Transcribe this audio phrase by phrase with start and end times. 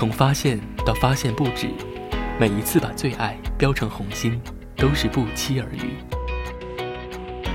[0.00, 1.68] 从发现到发现不止，
[2.38, 4.40] 每一次把最爱标成红心，
[4.74, 5.92] 都是不期而遇。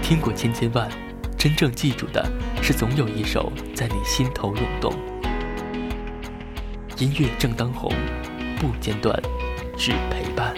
[0.04, 0.88] 听过千千万，
[1.36, 2.24] 真正记住的
[2.62, 4.94] 是总有一首在你心头涌动。
[7.00, 7.92] 音乐正当红，
[8.60, 9.20] 不间断，
[9.76, 10.54] 只陪伴。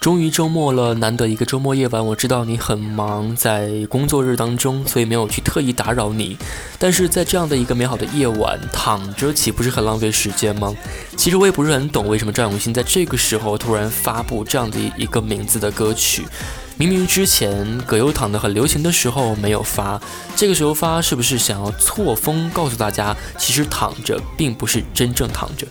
[0.00, 2.06] 终于周末了，难得一个周末夜晚。
[2.06, 6.38] 我知道你很忙，在工作日当中，所以没有去特意打扰你。
[6.78, 10.72] 但是在这样的一个美好的夜晚，躺着岂不是很浪费时间吗？
[11.16, 16.24] 其实我也不是很懂，为什么赵永新在这个时候突然发布这样的一个名字的歌曲。
[16.76, 20.00] 明明之前葛优躺的很流行的时候没有发，
[20.36, 25.66] 这个时候发是不是想要错峰告诉大家，其实躺着并不是真正躺着？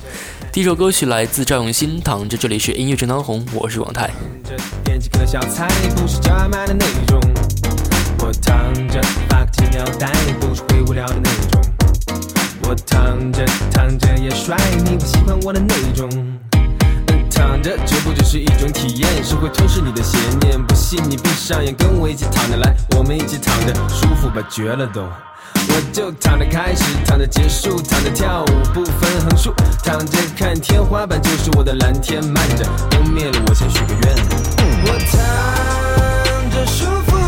[0.57, 4.09] 第一首歌曲来自赵永新，《躺着》，这里是音乐正当红，我是王泰。
[8.17, 8.99] 我躺着，
[9.29, 11.61] 发个轻尿袋，不是会无聊的那种。
[12.63, 16.09] 我躺着，躺着也帅，你不喜欢我的那种。
[17.29, 20.59] 躺着，这不只是一种体验，是会吞噬你的邪念。
[20.65, 25.07] 不信你闭上眼，跟我一起躺着来，我们一起躺着，舒服吧，绝了都。
[25.69, 32.23] 我就躺着开始，躺着结束，躺着跳舞不分横竖，躺着看天花板就是我的蓝天。
[32.23, 34.15] 慢着，灯灭了，我先许个愿。
[34.85, 37.26] 我躺着舒服。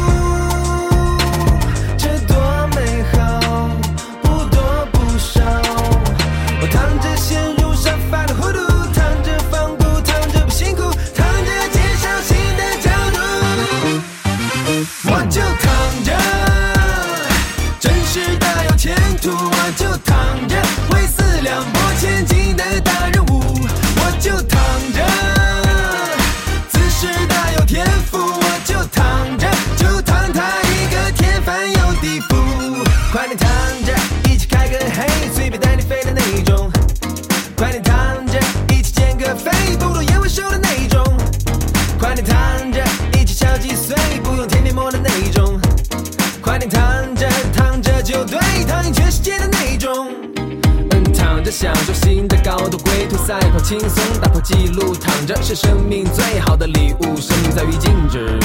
[51.62, 58.40] 享受新的高度，龟兔赛跑，轻松打破记录，躺着是生命最好的礼物，生命在于静止。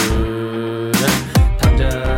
[1.61, 2.17] 躺着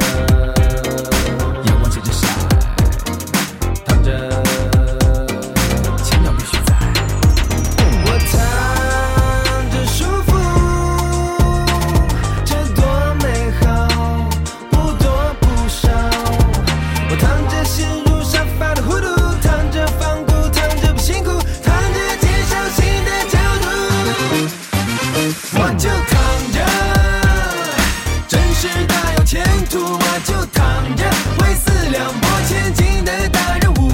[29.68, 31.04] 图，我就躺着，
[31.40, 33.90] 为四两拨千斤的大人物，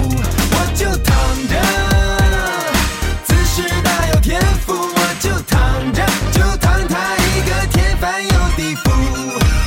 [0.51, 1.13] 我就躺
[1.47, 1.53] 着，
[3.25, 8.91] 姿势大有天赋，我就躺着，就躺他一个天翻又地覆。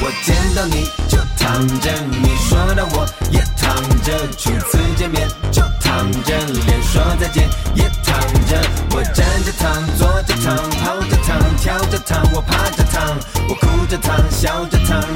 [0.00, 1.90] 我见到你就躺着，
[2.22, 6.34] 你说的我也躺着，初次见面就躺着，
[6.66, 8.60] 连说再见也躺着。
[8.94, 13.18] 我站着躺，坐着躺，跑着躺，跳着躺，我趴着躺，
[13.48, 15.15] 我哭着躺，笑着躺。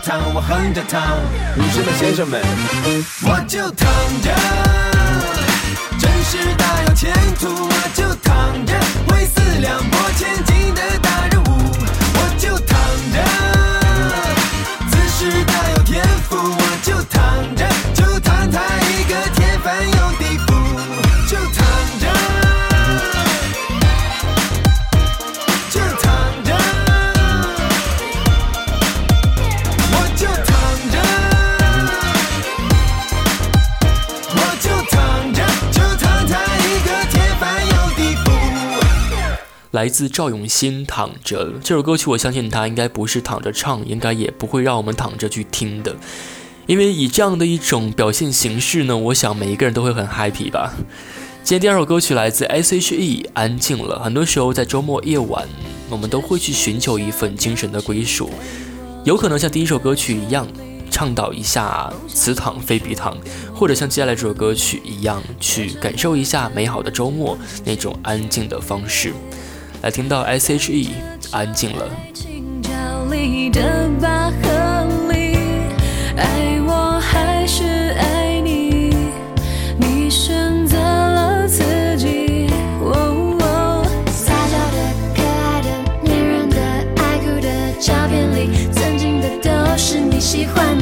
[0.00, 1.18] 哼着躺，
[1.56, 2.40] 女士们、先生们，
[3.22, 3.88] 我就躺
[4.22, 4.34] 着，
[5.98, 7.48] 真是大有前途。
[7.48, 8.72] 我就躺着，
[9.12, 11.46] 为四两拨千斤的大人物。
[12.14, 12.78] 我就躺
[13.12, 13.16] 着，
[14.88, 16.36] 姿势大有天赋。
[16.36, 17.67] 我就躺着，
[39.78, 45.94] 来自赵永新《躺着》这首歌曲，我相信他应该不是躺着唱，应该也不会让我们躺着去听的，
[46.66, 50.74] 因为以这样的一种表现形式呢，我想每一个人都会很 happy 吧。
[51.44, 53.94] 今天第二首歌曲来自 S.H.E，《安静了》。
[54.00, 55.46] 很多时候在周末夜晚，
[55.88, 58.30] 我们都会去寻求一份精神的归属，
[59.04, 60.44] 有可能像第一首歌曲一样，
[60.90, 63.16] 倡导一下此躺非彼躺，
[63.54, 69.12] 或者像接下来这首歌曲一样，去感受一下美好的周末那种安静的方式。
[69.82, 70.90] 来听到 S.H.E
[71.30, 71.88] 安静了。
[76.16, 78.92] 爱我还是爱你？
[79.76, 82.48] 你选择了自己。
[84.06, 84.76] 撒娇的、
[85.14, 85.68] 可爱的、
[86.02, 86.56] 黏人的、
[86.96, 87.48] 爱哭的
[87.80, 90.76] 照片里，曾经的都是你喜欢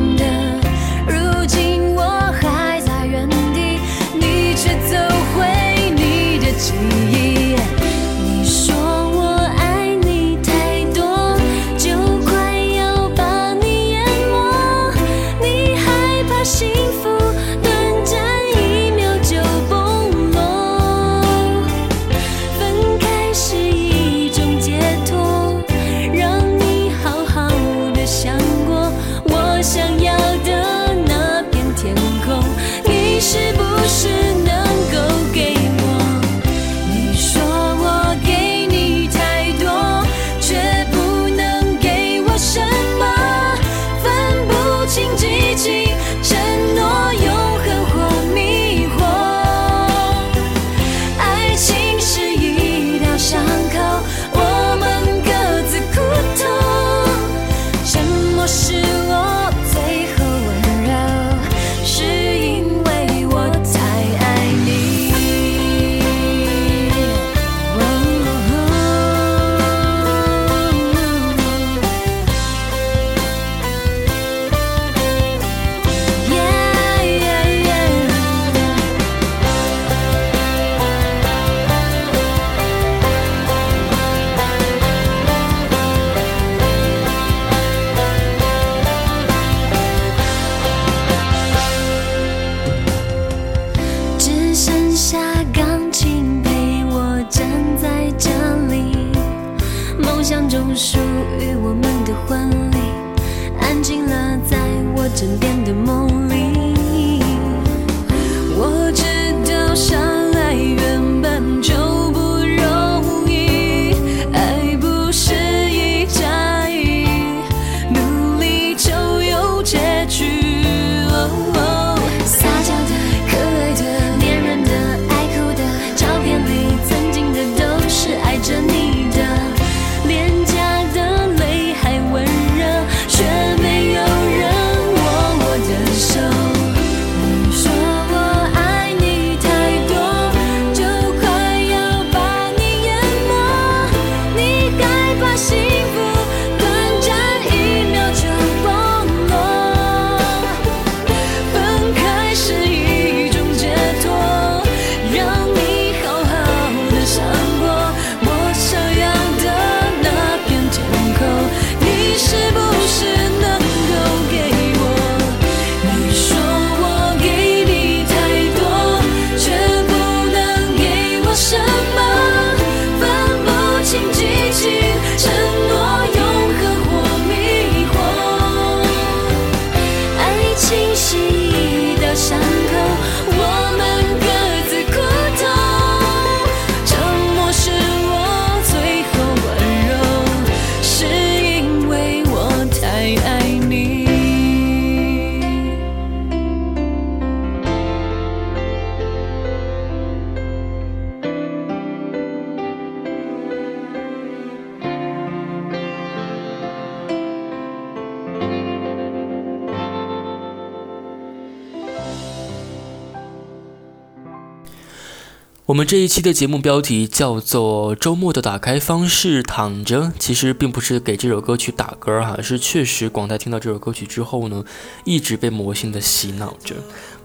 [215.67, 224.65] 我们这一期的节目标题叫做《周末的打开方式躺着》，其实并不是给这首歌曲打歌哈，是确实广大听到这首歌曲之后呢，
[225.05, 226.77] 一直被魔性的洗脑着，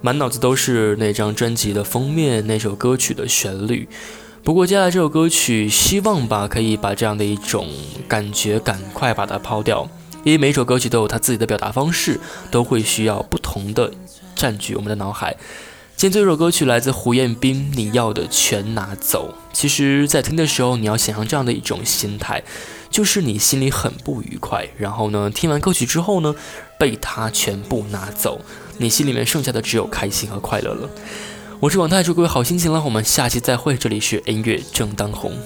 [0.02, 3.88] 满脑子都是那张专辑的封面、那首歌曲的旋律。
[4.44, 7.68] 不过接下来这首歌曲，希望吧可以把这样的一种
[8.08, 9.88] 感觉赶快把它抛掉，
[10.24, 12.20] 因为每首歌曲都有它自己的表达方式，
[12.50, 13.92] 都会需要不同的
[14.36, 15.38] 占据我们的脑海。
[16.02, 19.36] 今天这首歌曲来自胡彦斌，你要的全拿走。
[19.54, 22.42] 其实，在听的时候，你要想象这样的一种心态，
[22.90, 26.34] 就是你心里很不愉快，然后呢，听完歌曲之后呢，
[26.80, 28.42] 被他全部拿走，
[28.80, 30.90] 你心里面剩下的只有开心和快乐了。
[31.60, 33.78] 我是广泰，祝各位好心情了，我们下期再会。
[33.78, 35.38] 这里是音乐正当红。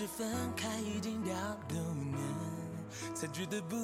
[0.00, 0.26] 是分
[0.56, 1.36] 开已经两
[1.68, 2.16] 六年，
[3.14, 3.76] 才觉得不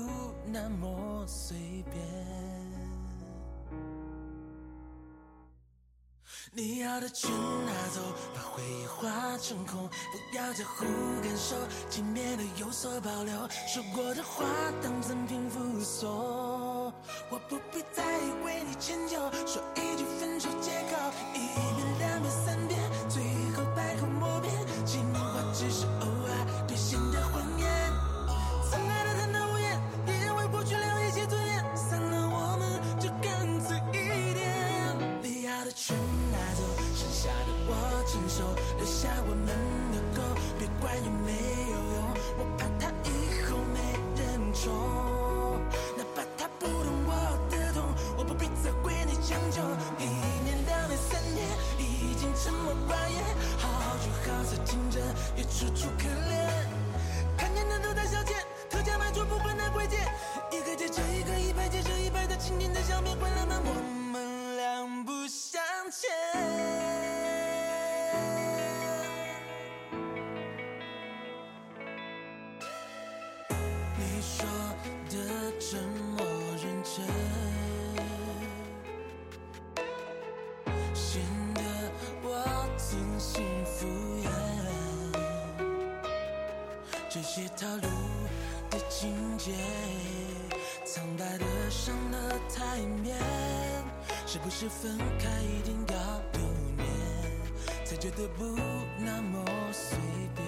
[0.46, 2.02] 那么随便。
[6.54, 8.00] 你要的全拿走，
[8.34, 10.86] 把回忆化成空，不要在乎
[11.22, 11.54] 感受，
[11.90, 13.34] 体面的有所保留。
[13.66, 14.42] 说过的话
[14.82, 16.10] 当赠品附送，
[17.28, 18.02] 我不必再
[18.42, 20.96] 为你迁就，说一句分手借口，
[21.34, 21.40] 一
[21.76, 21.95] 遍
[87.16, 87.88] 这些套路
[88.68, 89.54] 的情节
[90.84, 93.16] 苍白的上了台面
[94.26, 96.42] 是不是分开一定要留
[96.76, 96.86] 年
[97.86, 98.44] 才觉得不
[98.98, 99.42] 那么
[99.72, 99.96] 随
[100.34, 100.46] 便。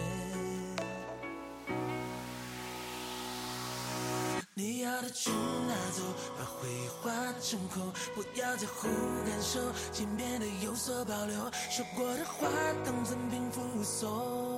[4.52, 6.02] 你要的全拿走
[6.38, 7.10] 把回忆化
[7.40, 8.88] 成空不要在乎
[9.24, 9.58] 感受
[9.90, 12.46] 见面的有所保留说过的话
[12.84, 14.57] 当赠品附送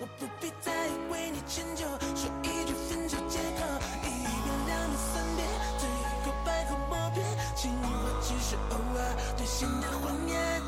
[0.00, 0.72] 我不必再
[1.10, 3.62] 为你迁就，说一句分手借口，
[4.02, 5.46] 一遍两遍三遍，
[5.78, 5.88] 最
[6.24, 7.88] 后百口莫辩，情话
[8.20, 8.98] 只是偶尔
[9.36, 10.62] 兑现的谎言。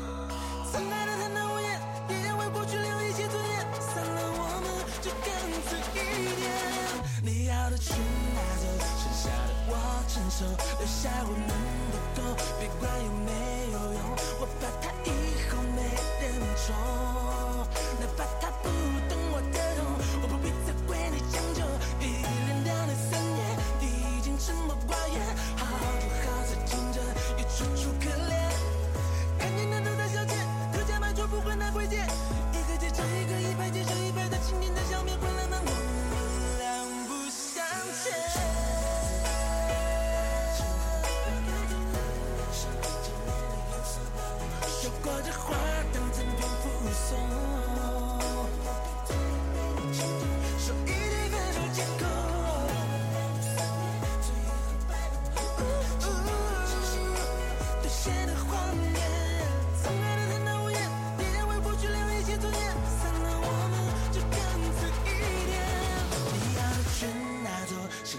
[0.71, 3.57] 曾爱的坦荡无言，也要为过去留一些尊严。
[3.79, 4.67] 散了我们
[5.01, 5.27] 就干
[5.67, 6.45] 脆一点。
[7.23, 8.63] 你要的去拿走，
[8.99, 9.71] 剩下的我
[10.07, 10.45] 承受，
[10.79, 11.51] 留下我们
[11.91, 12.19] 的狗，
[12.59, 13.31] 别管有没
[13.73, 14.01] 有用，
[14.39, 15.09] 我怕它以
[15.49, 15.77] 后没
[16.21, 16.67] 人宠，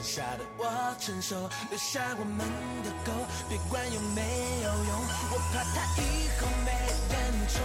[0.08, 0.64] 走，剩下的我
[0.98, 1.36] 承受，
[1.68, 2.38] 留下我们
[2.82, 3.12] 的狗，
[3.48, 4.22] 别管有没
[4.64, 4.90] 有用，
[5.30, 6.70] 我怕它以后没
[7.12, 7.16] 人
[7.48, 7.56] 宠，